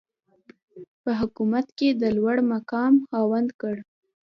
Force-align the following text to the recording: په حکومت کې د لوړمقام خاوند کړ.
په 1.03 1.11
حکومت 1.19 1.67
کې 1.77 1.89
د 2.01 2.03
لوړمقام 2.17 2.93
خاوند 3.09 3.49
کړ. 3.61 3.75